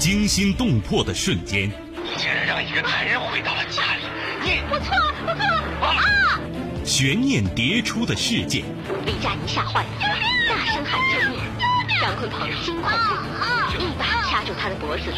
[0.00, 1.68] 惊心动魄的瞬间。
[1.68, 4.02] 你竟然让一个男人回到了家里，
[4.42, 6.40] 你我错了，我错了啊！
[6.86, 8.64] 悬念迭出的事件。
[9.04, 9.88] 李佳怡吓坏了，
[10.48, 11.38] 大声喊救命。
[12.00, 15.12] 张坤鹏惊恐不已，一把掐住他的脖子。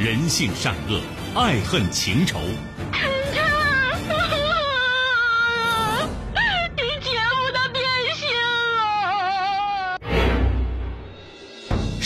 [0.00, 1.00] 人性善恶，
[1.40, 2.40] 爱恨情仇。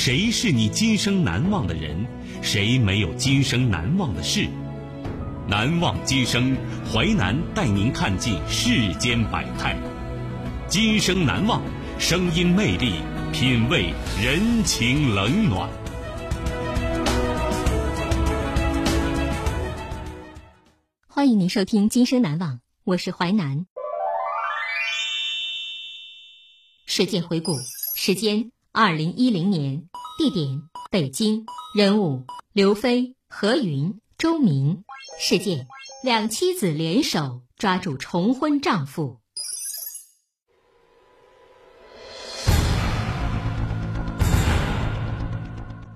[0.07, 2.07] 谁是你今生难忘的人？
[2.41, 4.49] 谁没有今生难忘的事？
[5.49, 6.57] 难忘今生，
[6.89, 9.77] 淮南带您看尽世间百态。
[10.69, 11.61] 今生难忘，
[11.99, 12.93] 声音魅力，
[13.33, 13.93] 品味
[14.23, 15.69] 人情冷暖。
[21.09, 22.55] 欢迎您收听《今生难忘》，
[22.85, 23.67] 我是淮南。
[26.87, 27.57] 事件回顾
[27.97, 29.89] 时间：二零一零年。
[30.19, 31.45] 地点：北京。
[31.75, 34.83] 人物：刘飞、何云、周明。
[35.21, 35.67] 事件：
[36.03, 39.21] 两妻子联手抓住重婚丈夫。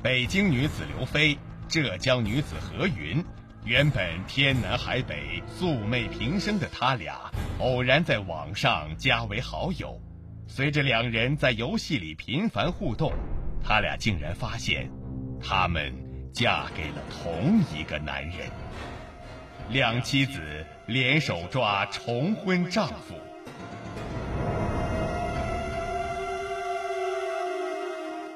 [0.02, 3.24] 北京女子刘飞，浙江女子何云，
[3.64, 9.98] 原本天南海北、素昧平生的他俩，偶然在网上加为好友。
[10.46, 13.14] 随着两人在游戏里频繁互动。
[13.62, 14.90] 他俩竟然发现，
[15.40, 15.92] 他们
[16.32, 18.48] 嫁给了同一个男人。
[19.70, 20.40] 两妻子
[20.86, 23.14] 联手抓重婚丈夫，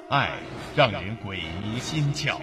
[0.08, 0.30] 爱
[0.76, 2.38] 让人鬼迷心窍。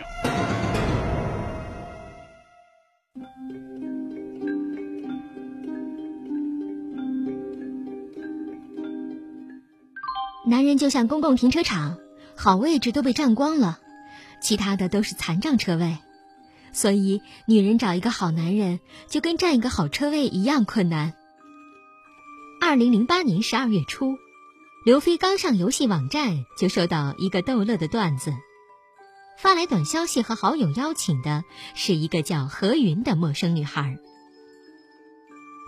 [10.46, 11.98] 男人就像公共停车场。
[12.44, 13.80] 好位置都被占光了，
[14.42, 16.00] 其他的都是残障车位，
[16.74, 21.14] 所以女人找一个好男人就跟占一个好车位一样困难。
[22.60, 24.18] 二零零八年十二月初，
[24.84, 28.34] 刘飞刚上游戏网站就收到一个逗乐的段子，
[29.38, 31.44] 发来短消息和好友邀请的
[31.76, 34.00] 是一个叫何云的陌生女孩。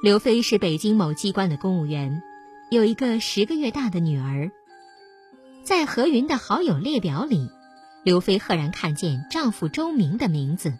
[0.01, 2.23] 刘飞是北京某机关的公务员，
[2.72, 4.51] 有一个十个月大的女儿。
[5.63, 7.50] 在何云的好友列表里，
[8.03, 10.74] 刘飞赫然看见丈夫周明的名字。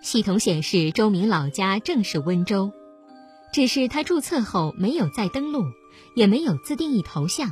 [0.00, 2.72] 系统显示周明老家正是温州，
[3.52, 5.64] 只是他注册后没有再登录，
[6.14, 7.50] 也没有自定义头像。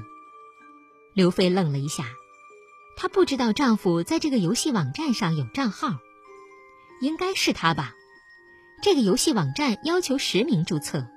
[1.15, 2.05] 刘飞愣了一下，
[2.97, 5.97] 她不知道丈夫在这个游戏网站上有账号，
[7.01, 7.93] 应该是他吧？
[8.83, 11.09] 这个游戏网站要求实名注册，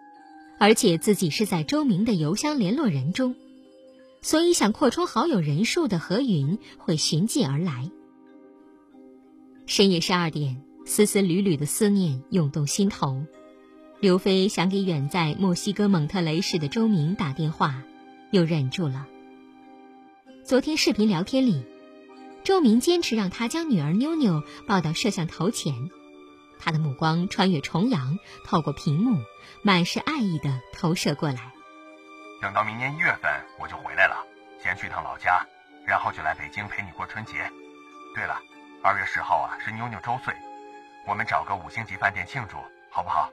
[0.59, 3.35] 而且自己是在周明的邮箱联络人中。
[4.21, 7.89] 所以，想扩充好友人数的何云会寻迹而来。
[9.65, 13.23] 深夜十二点，丝丝缕缕的思念涌动心头。
[14.01, 17.83] 刘飞想给远在墨西哥蒙特雷市的周明打电话，
[18.31, 19.07] 又忍住了。
[20.43, 21.63] 昨天视频聊天里，
[22.43, 25.89] 周明坚持让他将女儿妞妞抱到摄像头前，
[26.59, 29.17] 他的目光穿越重洋，透过屏幕，
[29.63, 31.53] 满是爱意的投射过来。
[32.41, 33.29] 等到明年一月份
[33.59, 34.25] 我就回来了，
[34.63, 35.45] 先去趟老家，
[35.85, 37.51] 然后就来北京陪你过春节。
[38.15, 38.39] 对了，
[38.81, 40.33] 二月十号啊是妞妞周岁，
[41.05, 42.57] 我们找个五星级饭店庆祝，
[42.89, 43.31] 好不好？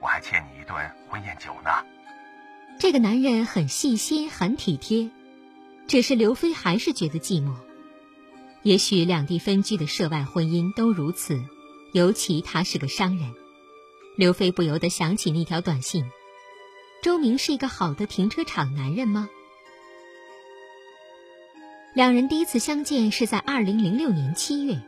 [0.00, 0.76] 我还欠你一顿
[1.08, 1.70] 婚宴酒呢。
[2.78, 5.10] 这个男人很细心，很体贴，
[5.88, 7.52] 只是刘飞还是觉得寂寞。
[8.62, 11.42] 也许两地分居的涉外婚姻都如此，
[11.92, 13.34] 尤其他是个商人。
[14.16, 16.08] 刘飞不由得想起那条短信。
[17.00, 19.28] 周明是一个好的停车场男人吗？
[21.94, 24.80] 两人第一次相见是在二零零六年七月，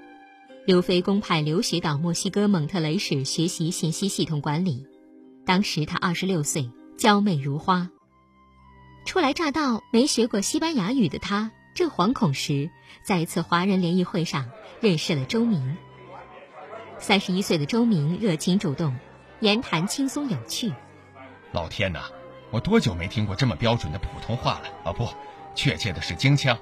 [0.66, 4.86] 刘飞公派留学到墨西哥蒙特雷市学习信息系统管理，
[5.46, 7.88] 当时他二十六岁，娇媚如花。
[9.04, 12.70] 初来乍到、没学过西班牙语的他正惶恐时，
[13.04, 15.76] 在一次华人联谊会上认识了周明。
[16.98, 18.96] 三十一岁的周明热情主动，
[19.38, 20.72] 言谈轻松有趣。
[21.52, 22.04] 老天哪，
[22.50, 24.68] 我多久没听过这么标准的普通话了？
[24.84, 25.08] 啊，不，
[25.54, 26.56] 确切的是京腔。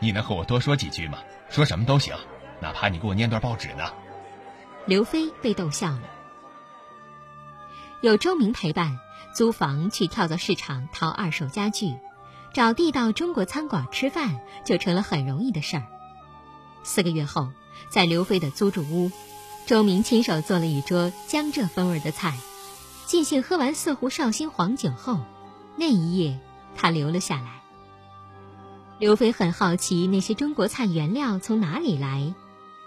[0.00, 1.18] 你能和我多说几句吗？
[1.48, 2.14] 说什么都行，
[2.60, 3.84] 哪怕你给我念段报纸呢。
[4.86, 6.02] 刘飞被逗笑了。
[8.02, 8.98] 有周明陪伴，
[9.34, 11.94] 租房去跳蚤市场淘二手家具，
[12.52, 15.86] 找地道中国餐馆吃饭，就成了很容易的事儿。
[16.82, 17.50] 四个月后，
[17.88, 19.10] 在刘飞的租住屋，
[19.64, 22.34] 周明亲手做了一桌江浙风味的菜。
[23.14, 25.20] 尽兴喝完四壶绍兴黄酒后，
[25.76, 26.36] 那一夜
[26.74, 27.62] 他留了下来。
[28.98, 32.34] 刘飞很好奇那些中国菜原料从哪里来，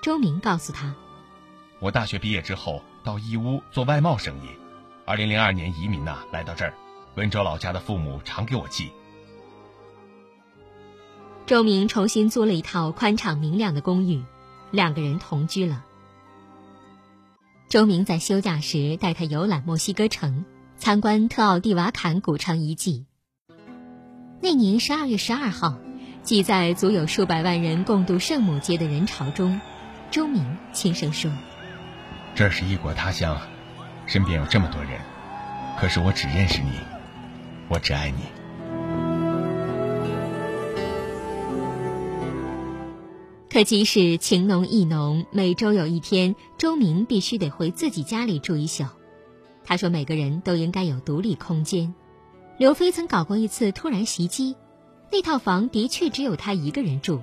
[0.01, 0.93] 周明告诉他
[1.79, 4.49] ：“我大学毕业之后到义乌做外贸生意，
[5.05, 6.73] 二零零二年移民呐，来到这儿。
[7.15, 8.91] 温州老家的父母常给我寄。”
[11.47, 14.21] 周明重新租了一套宽敞明亮的公寓，
[14.71, 15.85] 两个人同居了。
[17.69, 20.45] 周明在休假时带他游览墨西哥城，
[20.77, 23.05] 参观特奥蒂瓦坎古城遗迹。
[24.41, 25.77] 那年十二月十二号，
[26.23, 29.59] 挤在足有数百万人共度圣母节的人潮中，
[30.11, 31.29] 周明轻声说
[32.35, 33.37] ：“这是异国他乡，
[34.05, 35.01] 身边有这么多人，
[35.77, 36.71] 可是我只认识你，
[37.67, 38.19] 我只爱你。”
[43.57, 48.83] 可即使情浓意浓，每周有一天，周明必须得回自己家里住一宿。
[49.65, 51.95] 他说：“每个人都应该有独立空间。”
[52.59, 54.55] 刘飞曾搞过一次突然袭击，
[55.11, 57.19] 那套房的确只有他一个人住。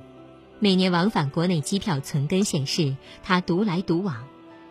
[0.59, 4.27] 每年往返国内机票存根显示，他独来独往，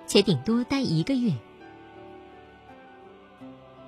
[0.06, 1.31] 且顶多待一个月。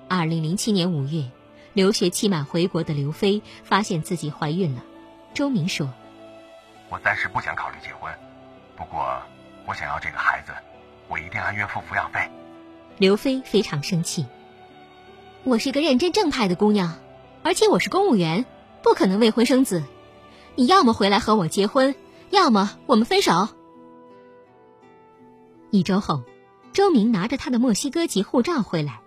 [0.07, 1.29] 二零零七年五月，
[1.73, 4.85] 留学期满回国的刘飞发现自己怀孕了。
[5.33, 5.89] 周明说。
[6.89, 8.13] 我暂时不想考虑结婚，
[8.75, 9.21] 不过
[9.65, 10.53] 我想要这个孩子，
[11.07, 12.29] 我一定按月付抚养费。
[12.97, 14.25] 刘飞非常生气。
[15.43, 16.97] 我是个认真正派的姑娘，
[17.43, 18.45] 而且我是公务员，
[18.81, 19.83] 不可能未婚生子。
[20.55, 21.95] 你要么回来和我结婚，
[22.29, 23.49] 要么我们分手。
[25.71, 26.23] 一周后，
[26.71, 29.01] 周明拿着他的墨西哥籍护照回来，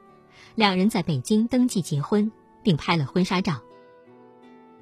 [0.55, 2.31] 两人在北京登记结婚，
[2.63, 3.61] 并拍了婚纱照。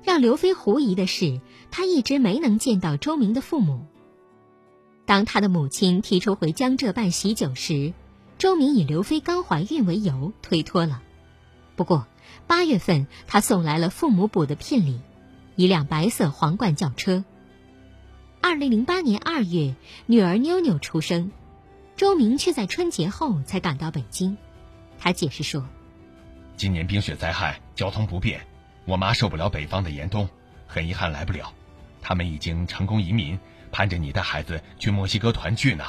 [0.07, 1.41] 让刘飞狐疑的是，
[1.73, 3.85] 他一直没能见到周明的父母。
[5.05, 7.93] 当他的母亲提出回江浙办喜酒时，
[8.39, 11.03] 周明以刘飞刚怀孕为由推脱了。
[11.75, 12.07] 不过，
[12.47, 15.01] 八月份他送来了父母补的聘礼，
[15.57, 17.25] 一辆白色皇冠轿车。
[18.41, 19.75] 二零零八年二月，
[20.07, 21.33] 女儿妞妞出生，
[21.97, 24.37] 周明却在春节后才赶到北京。
[25.01, 25.67] 他解释说
[26.57, 28.41] ：“今年冰雪灾害，交通不便。”
[28.87, 30.29] 我妈受不了北方的严冬，
[30.67, 31.53] 很遗憾来不了。
[32.01, 33.39] 他们已经成功移民，
[33.73, 35.85] 盼着你带孩子去墨西哥团聚呢。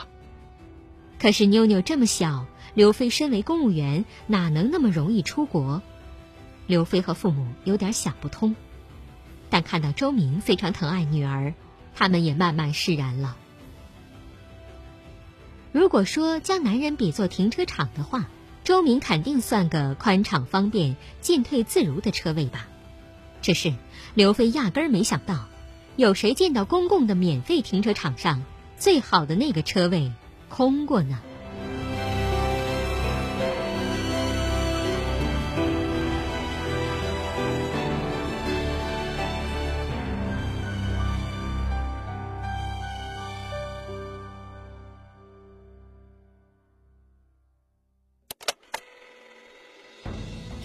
[1.19, 5.81] 可是妞妞这么小，刘飞身为公务员，哪能那么容易出国？
[6.65, 8.55] 刘飞和父母有点想不通，
[9.49, 11.53] 但看到周明非常疼爱女儿，
[11.95, 13.37] 他们也慢慢释然了。
[15.71, 18.27] 如果说将男人比作停车场的话，
[18.63, 22.67] 周明肯定算个宽敞方便、进退自如的车位吧。
[23.47, 23.73] 只是
[24.13, 25.47] 刘飞压根儿没想到，
[25.95, 28.43] 有谁见到公共的免费停车场上
[28.77, 30.11] 最好的那个车位
[30.49, 31.17] 空过呢？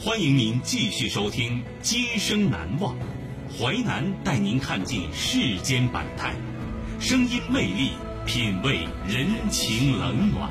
[0.05, 2.97] 欢迎您继续收听《今生难忘》，
[3.57, 6.35] 淮南带您看尽世间百态，
[6.99, 7.93] 声音魅力，
[8.27, 10.51] 品味人情冷暖。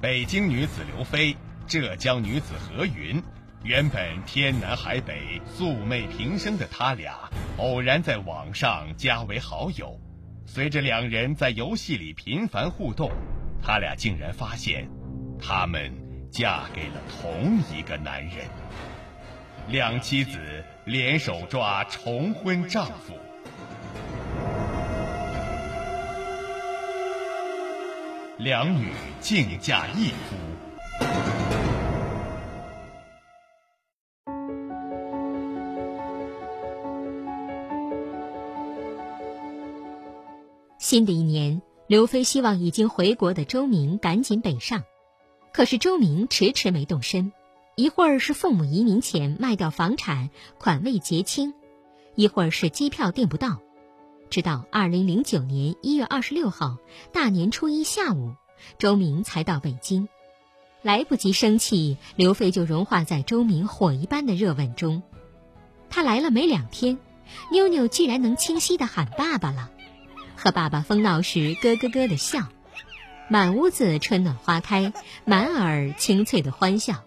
[0.00, 1.36] 北京女子刘飞，
[1.66, 3.20] 浙江女子何云。
[3.64, 9.98] 原本天南海北、素昧平生的他俩，偶然在网上加为好友。
[10.44, 13.10] 随着两人在游戏里频繁互动，
[13.62, 14.88] 他俩竟然发现，
[15.40, 15.92] 他们
[16.30, 18.46] 嫁给了同一个男人。
[19.68, 20.38] 两妻子
[20.84, 23.14] 联手抓重婚丈夫，
[28.38, 31.45] 两女竞嫁一夫。
[40.96, 44.82] 新的一年，刘飞希望已经回国的周明赶紧北上，
[45.52, 47.34] 可是周明迟迟没动身。
[47.74, 51.52] 一会儿是父母移民前卖掉房产，款未结清；
[52.14, 53.60] 一会儿是机票订不到。
[54.30, 56.78] 直到二零零九年一月二十六号
[57.12, 58.32] 大年初一下午，
[58.78, 60.08] 周明才到北京。
[60.80, 65.02] 来不及生气，刘飞就融化在周明火一般的热吻中。
[65.90, 66.96] 他来了没两天，
[67.52, 69.72] 妞妞居然能清晰的喊爸爸了。
[70.46, 72.46] 和爸爸疯闹时，咯咯咯的笑，
[73.28, 74.92] 满屋子春暖花开，
[75.24, 77.02] 满耳清脆的欢笑。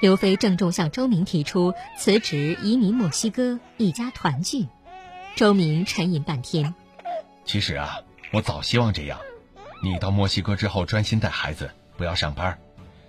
[0.00, 4.68] 刘飞郑重向周明提出辞职移民墨西哥，一家团聚。
[5.36, 6.74] 周明沉吟半天，
[7.44, 7.98] 其实啊，
[8.32, 9.18] 我早希望这样。
[9.82, 12.58] 你到墨西哥之后专心带孩子，不要上班。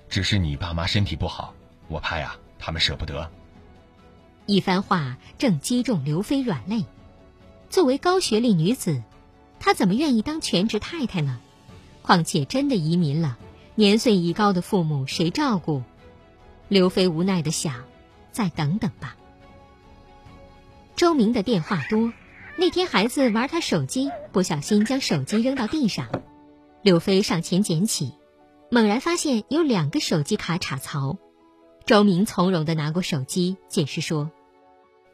[0.10, 1.54] 只是你爸妈身体不好，
[1.88, 3.32] 我怕呀，他们舍不得。
[4.46, 6.84] 一番话正击中刘飞软肋。
[7.70, 9.02] 作为高学历女子，
[9.62, 11.40] 她怎么愿意当全职太太呢？
[12.02, 13.38] 况且真的移民了，
[13.76, 15.84] 年岁已高的父母谁照顾？
[16.68, 17.86] 刘飞无奈的想：
[18.32, 19.16] 再等等吧。
[20.96, 22.12] 周明的电话多，
[22.58, 26.08] 那天孩子玩他手机，不小心将手机扔到地上，
[26.82, 28.14] 刘飞上前捡起，
[28.72, 31.18] 猛然发现有两个手机卡插槽。
[31.86, 34.32] 周明从容的拿过手机，解释说：“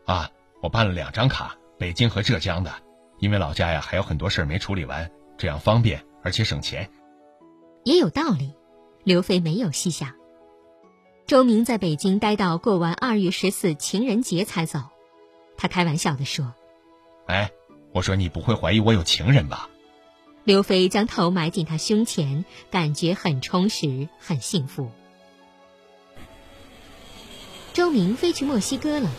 [0.07, 2.73] 啊，我办了两张卡，北京和浙江的，
[3.19, 6.89] 因为老家呀还有很多事儿没处理完，这样方便而且省钱。”
[7.83, 8.53] 也有道理，
[9.03, 10.13] 刘飞没有细想。
[11.25, 14.81] 周明在北京待到过完二月十四情人节才走。
[15.57, 16.53] 他开玩笑的说
[17.27, 17.51] ：“哎，
[17.93, 19.69] 我说你不会怀疑我有情人吧？”
[20.43, 24.91] 刘飞将头埋进他胸前，感觉很充实，很幸福。
[27.73, 29.09] 周明飞去墨西哥了。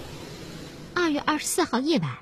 [0.94, 2.18] 二月二十四号夜晚，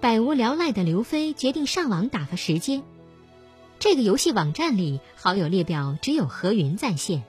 [0.00, 2.82] 百无聊赖的刘飞决定上网打发时间。
[3.78, 7.22] 这个游戏网站里好友列表只有何云在线。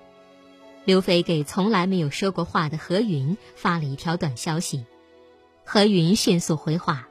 [0.86, 4.86] 刘飞给从来没有说过话的何云发了一条短消息。
[5.66, 7.10] 何云迅速回话：“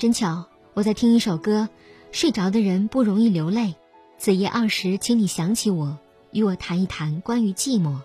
[0.00, 1.68] 真巧，我在听一首歌，
[2.10, 3.74] 睡着的人不容易流泪。
[4.16, 5.98] 子夜二时，请你想起我，
[6.32, 7.98] 与我谈一谈关于寂寞，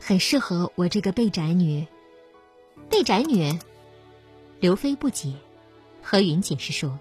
[0.00, 1.86] 很适合我这个被宅女。
[2.88, 3.58] 被宅女？”
[4.60, 5.34] 刘飞不解。
[6.10, 6.98] 何云解释说：“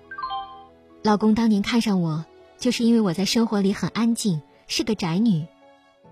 [1.02, 2.28] 老公当年看上我，
[2.60, 5.48] 就是因为我在生活里很安静，是个宅女。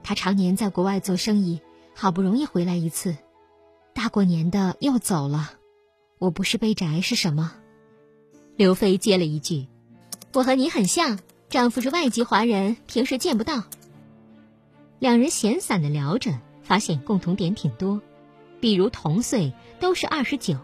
[0.01, 1.61] 他常年在国外做生意，
[1.93, 3.15] 好不容易回来一次，
[3.93, 5.51] 大过年的又走了。”
[6.17, 7.53] 我不是被宅是什么？
[8.55, 9.67] 刘飞接了一句
[10.33, 13.65] ：“我和你很像，丈夫是外籍华人，平时见不到。”
[14.97, 18.01] 两人闲散的聊着，发现共同点挺多，
[18.59, 20.57] 比如同岁，都是二十九，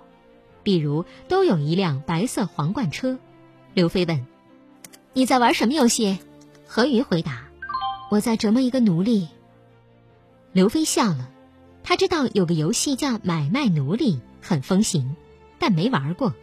[0.64, 3.20] 比如都有一辆白色皇冠车。
[3.74, 4.26] 刘飞问
[5.14, 6.18] ：“你在玩什么游戏？”
[6.66, 7.44] 何云回答
[8.10, 9.28] ：“我在折磨一个奴隶。”
[10.54, 11.30] 刘飞笑了，
[11.84, 15.16] 他知道有个游戏叫买卖奴隶，很风行。
[15.60, 16.34] 但没玩过，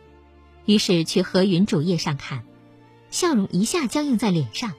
[0.65, 2.43] 于是去何云主页上看，
[3.11, 4.73] 笑容一下僵硬在脸上。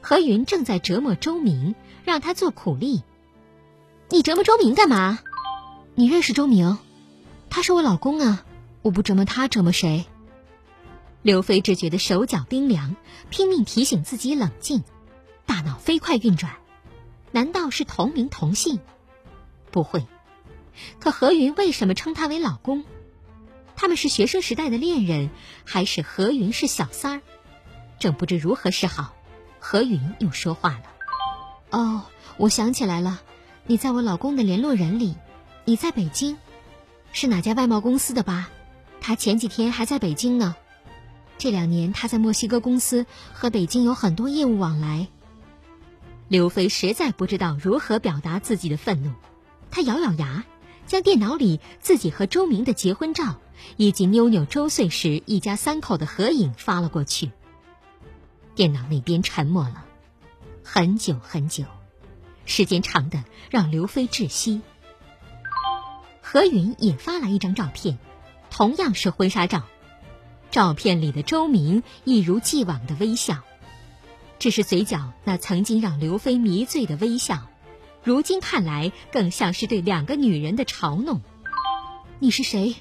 [0.00, 3.02] 何云正在折磨周明，让他做苦力。
[4.08, 5.18] 你折磨周明干嘛？
[5.94, 6.78] 你认识周明？
[7.50, 8.44] 他是我老公啊！
[8.82, 10.06] 我不折磨他，折磨谁？
[11.22, 12.96] 刘飞只觉得手脚冰凉，
[13.28, 14.84] 拼命提醒自己冷静，
[15.46, 16.54] 大脑飞快运转。
[17.32, 18.78] 难道是同名同姓？
[19.70, 20.06] 不会。
[21.00, 22.84] 可何云为什么称他为老公？
[23.74, 25.30] 他们是学生时代的恋人，
[25.64, 27.22] 还是何云是小三儿？
[27.98, 29.14] 正不知如何是好，
[29.58, 30.82] 何云又说话了
[31.70, 32.04] ：“哦，
[32.36, 33.20] 我想起来了，
[33.66, 35.16] 你在我老公的联络人里，
[35.64, 36.36] 你在北京，
[37.12, 38.50] 是哪家外贸公司的吧？
[39.08, 40.54] 他前几天还在北京呢。
[41.38, 45.08] 这两年他在墨西哥公司和北京有很多业务往来。”
[46.28, 49.12] 刘飞实在不知道如何表达自己的愤怒，
[49.70, 50.44] 他咬咬牙，
[50.86, 53.40] 将电脑里自己和周明的结婚照。
[53.76, 57.32] 以及妞妞周岁时一家三口的合影发了过去。
[58.54, 59.84] 电脑那边沉默了
[60.62, 61.64] 很久很久，
[62.44, 64.60] 时间长的让刘飞窒息。
[66.20, 67.98] 何云也发来一张照片，
[68.58, 69.62] 同样是婚纱照，
[70.50, 73.44] 照片里的周明一如既往的微笑，
[74.40, 77.48] 只是嘴角那曾经让刘飞迷醉的微笑，
[78.02, 81.20] 如今看来更像是对两个女人的嘲弄。
[82.18, 82.74] 你是谁？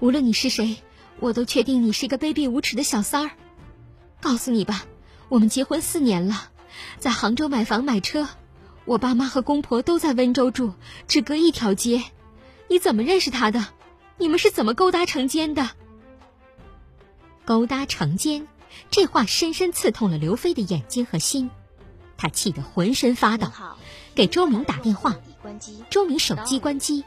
[0.00, 0.76] 无论你是谁，
[1.18, 3.30] 我都确定你是一个卑鄙无耻的小三儿。
[4.20, 4.84] 告诉你吧，
[5.30, 6.50] 我们结婚四年了，
[6.98, 8.28] 在杭州买房买车，
[8.84, 10.74] 我爸妈和公婆都在温州住，
[11.08, 12.02] 只隔一条街。
[12.68, 13.68] 你怎么认识他的？
[14.22, 15.70] 你们是怎么勾搭成奸的？
[17.44, 18.46] 勾搭成奸，
[18.88, 21.50] 这话深深刺痛了刘飞的眼睛和心，
[22.16, 23.48] 他气得浑身发抖，
[24.14, 25.16] 给周明打电话。
[25.90, 27.02] 周明手机关机，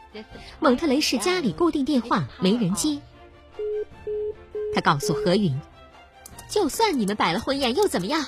[0.60, 3.00] 蒙特雷市家里固定电话没人接。
[4.74, 5.58] 他告诉何云
[6.52, 8.26] ：“就算你们摆了婚宴又怎么样？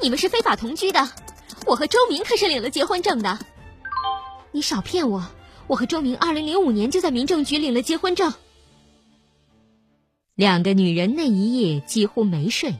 [0.00, 1.10] 你们是非法同居的。
[1.66, 3.38] 我和周明可是领了结婚证的。
[4.50, 5.26] 你少骗我！
[5.66, 8.32] 我和周明二零零五年就在民政局领了结婚证。”
[10.34, 12.74] 两个女人那一夜几乎没睡，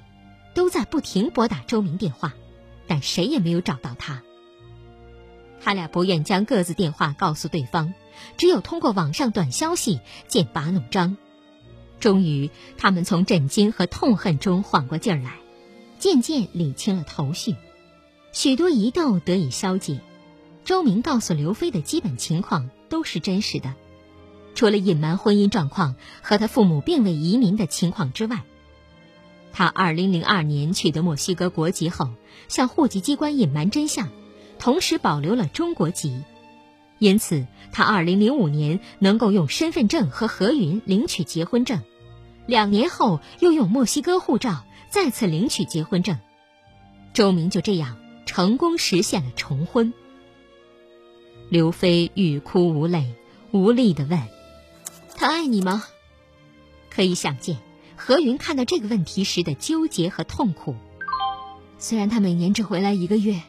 [0.55, 2.35] 都在不停拨打周明电话，
[2.87, 4.23] 但谁也没有找到他。
[5.61, 7.93] 他俩不愿将各自电话告诉对方，
[8.39, 11.19] 只有通过网上短消息剑拔弩张。
[11.99, 15.37] 终于，他们从震惊和痛恨中缓过劲儿来，
[15.99, 17.57] 渐渐理清了头绪，
[18.33, 20.01] 许多疑窦得以消解。
[20.71, 23.75] 周明告诉刘飞的基本情况，都是真实的，
[24.55, 28.45] 除了隐瞒婚姻状况和他父母并未移民的情况之外。
[29.53, 32.11] 他2002年取得墨西哥国籍后，
[32.47, 34.11] 向户籍机关隐瞒真相，
[34.61, 36.23] 同时保留了中国籍，
[37.01, 41.81] 因此他2005年能够用身份证和何云领取结婚证，
[42.47, 46.17] 两年后又用墨西哥护照再次领取结婚证，
[47.13, 49.93] 周明就这样成功实现了重婚。
[51.51, 53.13] 刘飞欲哭无泪，
[53.51, 54.23] 无力地问
[55.19, 55.85] ：“他爱你吗？”
[56.91, 57.59] 可以想见。
[57.97, 60.77] 何云看到这个问题时的纠结和痛苦。
[61.79, 63.43] 虽然他每年只回来一个月，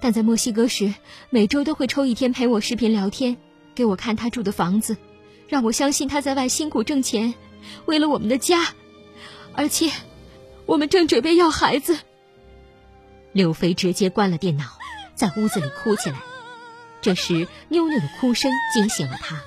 [0.00, 0.94] 但在墨西哥时，
[1.30, 3.36] 每周都会抽一天陪我视频聊天，
[3.74, 4.96] 给我看他住的房子，
[5.48, 7.34] 让我相信他在外辛苦挣钱，
[7.86, 8.68] 为了我们的家。
[9.52, 9.90] 而且，
[10.64, 11.98] 我们正准备要孩子。
[13.32, 14.64] 刘飞直接关了电脑，
[15.16, 16.22] 在屋子里哭起来。
[17.00, 19.40] 这时，妞妞的哭声惊醒了他。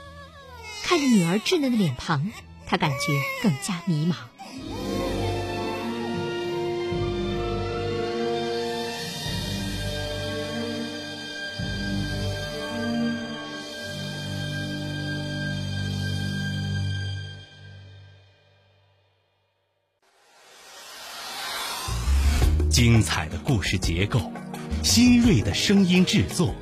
[0.84, 2.32] 看着女儿稚嫩的脸庞，
[2.66, 2.98] 他感觉
[3.44, 4.16] 更加迷茫。
[22.70, 24.32] 精彩的故事结构，
[24.84, 26.56] 新锐的声音制作，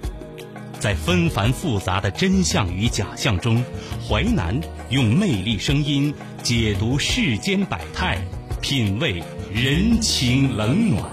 [0.80, 3.62] 在纷繁复杂的真相与假象中，
[4.08, 4.58] 淮南
[4.90, 8.18] 用魅力声音解读世间百态，
[8.62, 9.22] 品味
[9.54, 11.04] 人情冷暖。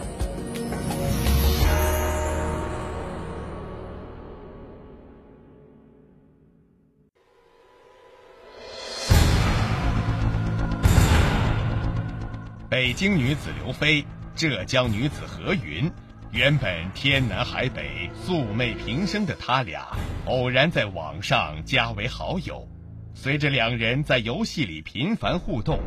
[12.71, 14.05] 北京女子刘飞。
[14.37, 15.91] 浙江女子何云，
[16.37, 22.69] 原本天南海北、素昧平生的他俩，偶然在网上加为好友。
[23.15, 25.81] 随着两人在游戏里频繁互动，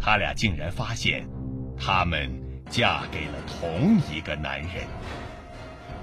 [0.00, 1.26] 他俩竟然发现，
[1.76, 2.30] 他们
[2.70, 4.70] 嫁给了同一个男人。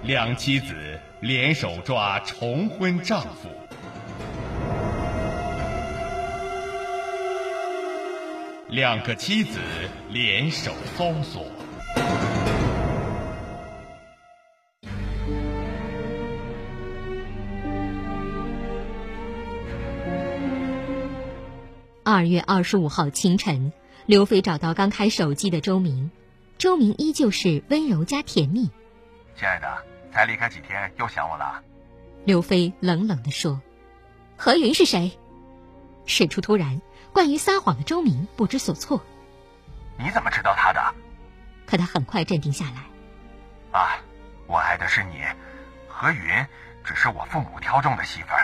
[0.04, 0.76] 两妻子
[1.22, 3.48] 联手抓重婚丈夫，
[8.68, 9.60] 两个妻子
[10.10, 11.48] 联手搜索。
[22.14, 23.74] 二月二十五号清晨，
[24.06, 26.12] 刘飞找到刚开手机的周明，
[26.60, 28.70] 周明依旧是温柔加甜蜜。
[29.36, 31.64] 亲爱的，才离开几天又想我了？
[32.24, 33.60] 刘飞冷冷地说
[34.38, 35.18] ：“何云是谁？”
[36.06, 39.02] 事出突然，惯于撒谎的周明不知所措。
[39.98, 40.94] 你怎么知道他的？
[41.66, 43.80] 可他很快镇定下来。
[43.80, 43.98] 啊，
[44.46, 45.20] 我爱的是你，
[45.88, 46.46] 何云
[46.84, 48.43] 只是我父母挑中的媳妇儿。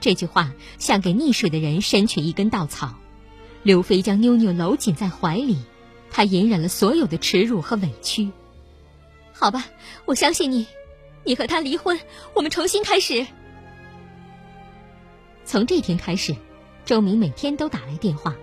[0.00, 2.94] 这句话像给溺水的人伸去一根稻草。
[3.62, 5.58] 刘飞将妞妞搂紧在怀里，
[6.10, 8.30] 他隐忍了所有的耻辱和委屈。
[9.32, 9.66] 好吧，
[10.06, 10.66] 我相信你，
[11.24, 12.00] 你和他离婚，
[12.34, 13.26] 我们重新开始。
[15.44, 16.34] 从这天开始，
[16.84, 18.34] 周明每天都打来电话，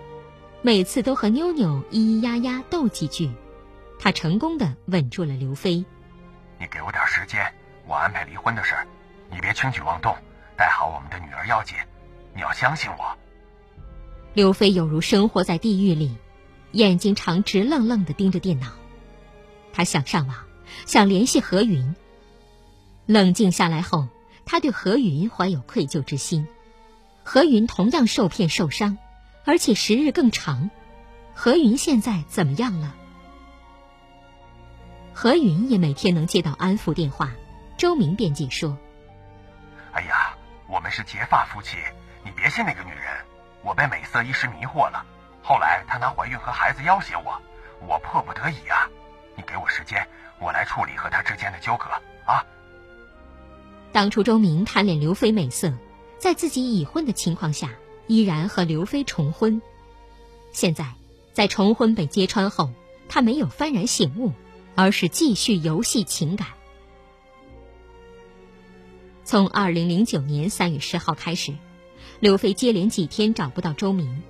[0.62, 3.30] 每次都和妞妞咿咿呀呀斗几句，
[3.98, 5.84] 他成功的稳住了刘飞。
[6.60, 7.52] 你给我点时间，
[7.86, 8.74] 我安排离婚的事，
[9.32, 10.14] 你别轻举妄动。
[10.58, 11.76] 带好我们的女儿要紧，
[12.34, 13.16] 你要相信我。
[14.34, 16.16] 刘飞有如生活在地狱里，
[16.72, 18.72] 眼睛常直愣愣的盯着电脑。
[19.72, 20.36] 他想上网，
[20.84, 21.94] 想联系何云。
[23.06, 24.08] 冷静下来后，
[24.44, 26.48] 他对何云怀有愧疚之心。
[27.22, 28.98] 何云同样受骗受伤，
[29.44, 30.70] 而且时日更长。
[31.34, 32.96] 何云现在怎么样了？
[35.14, 37.32] 何云也每天能接到安抚电话。
[37.76, 38.76] 周明辩解说
[39.94, 40.34] ：“哎呀。”
[40.68, 41.78] 我们是结发夫妻，
[42.22, 43.08] 你别信那个女人。
[43.62, 45.04] 我被美色一时迷惑了，
[45.42, 47.40] 后来她拿怀孕和孩子要挟我，
[47.80, 48.88] 我迫不得已啊。
[49.34, 50.06] 你给我时间，
[50.38, 51.86] 我来处理和她之间的纠葛
[52.24, 52.44] 啊。
[53.90, 55.72] 当初周明贪恋刘飞美色，
[56.18, 57.70] 在自己已婚的情况下，
[58.06, 59.60] 依然和刘飞重婚。
[60.52, 60.84] 现在，
[61.32, 62.70] 在重婚被揭穿后，
[63.08, 64.32] 他没有幡然醒悟，
[64.76, 66.48] 而是继续游戏情感。
[69.28, 71.52] 从二零零九年三月十号开始，
[72.18, 74.22] 刘飞接连几天找不到周明，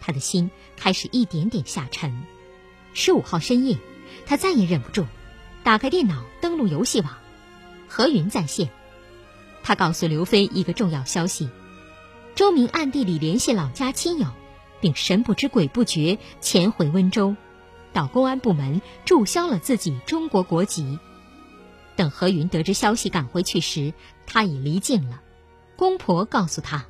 [0.00, 2.22] 他的心开始一点点下沉。
[2.94, 3.76] 十五号深夜，
[4.24, 5.04] 他再也忍不住，
[5.64, 7.18] 打开电脑登录游戏网，
[7.88, 8.70] 何云在线。
[9.64, 11.50] 他告诉刘飞一个重要消息：
[12.36, 14.28] 周明暗地里联系老家亲友，
[14.80, 17.34] 并神不知鬼不觉潜回温州，
[17.92, 21.00] 到公安部门注销了自己中国国籍。
[21.96, 23.92] 等何云得知消息赶回去时，
[24.26, 25.22] 他已离境了。
[25.76, 26.86] 公婆告诉他：“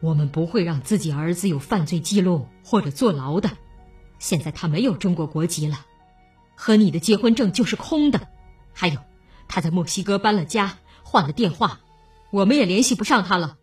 [0.00, 3.50] 我们不会让自己儿子有犯罪记录或者坐牢的。
[4.18, 5.86] 现在他没有中国国籍了，
[6.56, 8.28] 和你的结婚证就是空的。
[8.72, 8.98] 还有，
[9.48, 11.80] 他在墨西哥搬了家，换了电话，
[12.30, 13.58] 我们也联系不上他了。”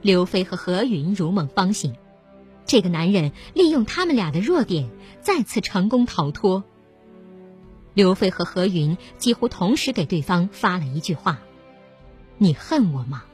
[0.00, 1.96] 刘飞和何云如梦方醒，
[2.66, 4.90] 这个男人利用他们俩的弱点，
[5.22, 6.62] 再次成功逃脱。
[7.94, 11.40] 刘飞和何云几乎同时给对方发了一句话
[12.38, 13.24] ：“你恨我吗？”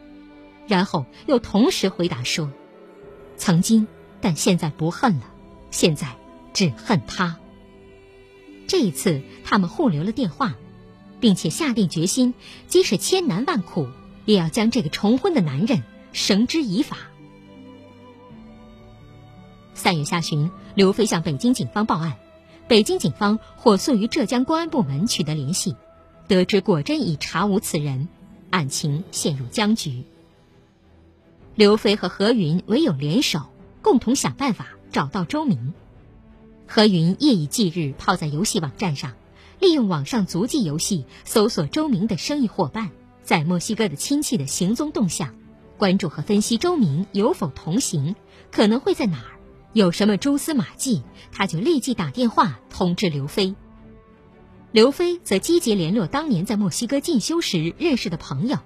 [0.66, 2.50] 然后又同时回答说
[3.36, 3.86] ：“曾经，
[4.22, 5.30] 但现在不恨了，
[5.70, 6.16] 现在
[6.54, 7.36] 只恨他。”
[8.66, 10.54] 这一次，他们互留了电话，
[11.20, 12.32] 并且下定决心，
[12.66, 13.88] 即使千难万苦，
[14.24, 16.96] 也要将这个重婚的男人绳之以法。
[19.74, 22.16] 三月下旬，刘飞向北京警方报案。
[22.66, 25.76] 北京警方火速与浙江公安部门取得联系，
[26.28, 28.08] 得知果真已查无此人，
[28.48, 30.04] 案情陷入僵局。
[31.54, 33.50] 刘飞和何云唯有联手，
[33.82, 35.74] 共同想办法找到周明。
[36.66, 39.12] 何云夜以继日泡在游戏网站上，
[39.60, 42.90] 利用网上足迹游戏搜索周明的生意伙伴
[43.22, 45.34] 在墨西哥的亲戚的行踪动向，
[45.76, 48.16] 关注和分析周明有否同行，
[48.50, 49.33] 可能会在哪儿。
[49.74, 53.56] 有什么蛛丝马迹，他就立即打电话通知刘飞。
[54.70, 58.58] 刘飞则积极联络当年在墨西哥进修时认识的朋友，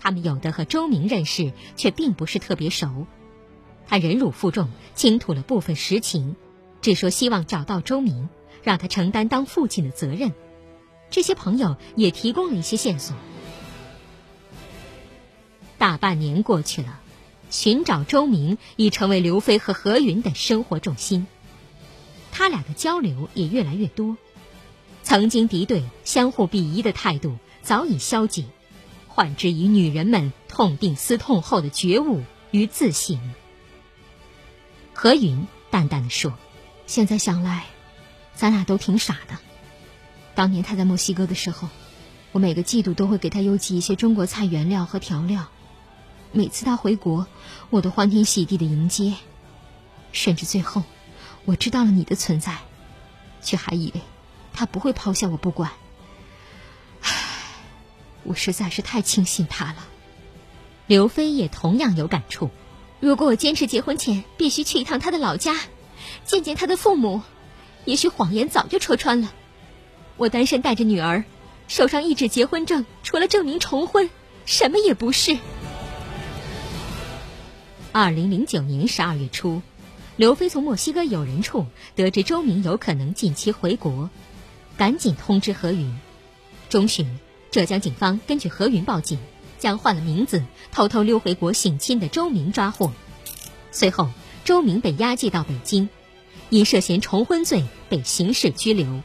[0.00, 3.06] 他们有的和周明认识，却并不是特别熟。
[3.86, 6.34] 他忍辱负重，倾吐了部分实情，
[6.80, 8.28] 只说希望找到周明，
[8.64, 10.32] 让他承担当父亲的责任。
[11.10, 13.14] 这些朋友也提供了一些线索。
[15.78, 17.02] 大半年过去了。
[17.54, 21.28] 寻找周明已成为刘飞和何云的生活重心。
[22.32, 24.16] 他俩的交流也越来越多，
[25.04, 28.46] 曾经敌对、相互鄙夷的态度早已消解，
[29.06, 33.20] 换之以女人们痛定思痛后的觉悟与自省。
[34.92, 36.34] 何云淡淡的说
[36.88, 37.66] ：“现在想来，
[38.34, 39.38] 咱俩都挺傻的。
[40.34, 41.68] 当年他在墨西哥的时候，
[42.32, 45.46] 我每个季度都会给他邮寄一些中国菜原料和调料。”
[46.36, 47.28] 每次他回国，
[47.70, 49.14] 我都欢天喜地的迎接，
[50.10, 50.82] 甚至最后，
[51.44, 52.58] 我知道了你的存在，
[53.40, 54.00] 却还以为
[54.52, 55.70] 他不会抛下我不管。
[57.02, 57.12] 唉，
[58.24, 59.86] 我实在是太轻信他了。
[60.88, 62.50] 刘飞也同样有感触。
[62.98, 65.54] 如果我坚持结婚前必须去一趟他的老家，
[66.24, 67.22] 见见他的父母，
[67.84, 69.32] 也许谎言早就戳穿了。
[70.16, 71.22] 我单身带着女儿，
[71.68, 74.10] 手上一纸结婚证，除了证明重婚，
[74.46, 75.38] 什么也不是。
[77.96, 79.62] 二零零九年十二月初，
[80.16, 84.10] 刘飞从墨西哥友人处得知周明有可能近期回国，
[84.76, 85.96] 赶紧通知何云。
[86.68, 87.20] 中旬，
[87.52, 89.20] 浙江警方根据何云报警，
[89.60, 92.92] 将换了名字、偷偷溜回国省亲的周明抓获。
[93.70, 94.10] 随后，
[94.44, 95.88] 周明被押解到北京，
[96.50, 99.02] 因涉嫌重婚罪被刑事拘留。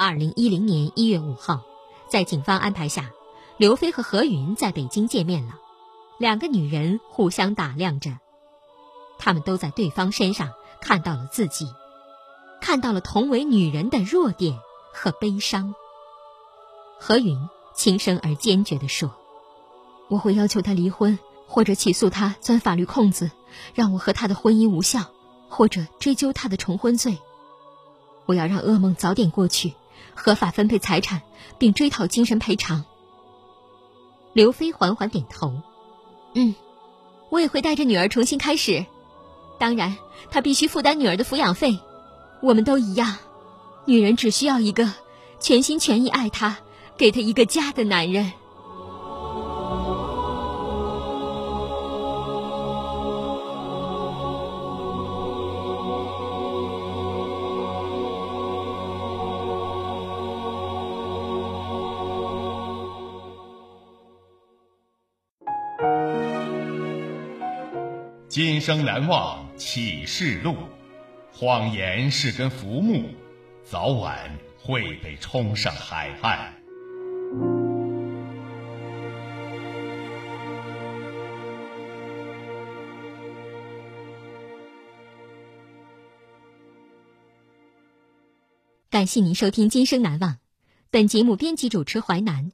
[0.00, 1.62] 二零一零年一月五号，
[2.08, 3.10] 在警方安排下，
[3.56, 5.58] 刘飞和何云在北京见面了。
[6.18, 8.12] 两个女人互相打量着，
[9.18, 11.66] 他们都在对方身上看到了自己，
[12.60, 14.60] 看到了同为女人的弱点
[14.94, 15.74] 和悲伤。
[17.00, 17.36] 何云
[17.74, 19.12] 轻声而坚决地说
[20.06, 23.32] ：“我会要求他离婚，或者起诉他钻法律空子，
[23.74, 25.06] 让我和他的婚姻无效，
[25.48, 27.18] 或者追究他的重婚罪。
[28.26, 29.74] 我要让噩梦早点过去。”
[30.14, 31.22] 合法分配财产，
[31.58, 32.84] 并追讨精神赔偿。
[34.32, 35.62] 刘飞缓缓点头，
[36.34, 36.54] 嗯，
[37.30, 38.86] 我也会带着女儿重新开始。
[39.58, 39.96] 当然，
[40.30, 41.78] 她必须负担女儿的抚养费。
[42.40, 43.16] 我们都一样，
[43.84, 44.92] 女人只需要一个
[45.40, 46.58] 全心全意爱她、
[46.96, 48.32] 给她一个家的男人。
[68.60, 70.56] 生难忘启示录，
[71.32, 73.04] 谎言是根浮木，
[73.64, 76.54] 早晚会被冲上海岸。
[88.90, 90.32] 感谢您收听《今生难忘》，
[90.90, 92.52] 本节目编辑主持淮南，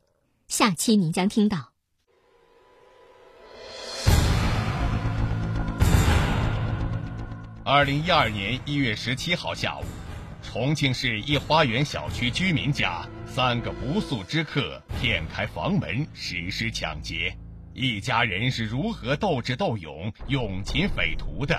[0.48, 1.73] 下期您将听到。
[7.66, 9.84] 二零一二年一月十七号下午，
[10.42, 17.34] 重庆市一花园小区居民家三个不速之客骗开房门实施抢劫，
[17.72, 21.58] 一家人是如何斗智斗勇、勇擒匪徒的？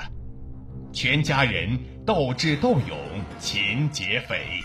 [0.94, 3.00] 全家人斗智斗勇，
[3.40, 4.62] 擒劫匪。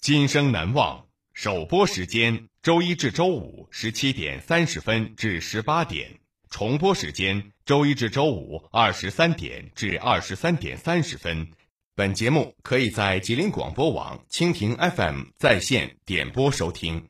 [0.00, 6.18] 今生难忘首播时间：周一至周五十七点三十分至十八点，
[6.50, 11.48] 重播时间：周一至周五二十三点至二十三点三十分。
[11.96, 17.08] 本节目可以在吉林广播网、蜻蜓 FM 在线点播收听。